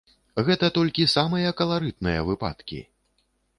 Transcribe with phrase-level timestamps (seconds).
[0.45, 2.83] Гэта толькі самыя каларытныя выпадкі!